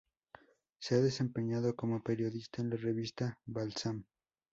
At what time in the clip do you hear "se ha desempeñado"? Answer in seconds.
0.79-1.75